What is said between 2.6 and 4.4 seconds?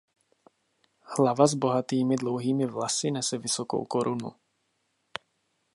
vlasy nese vysokou korunu.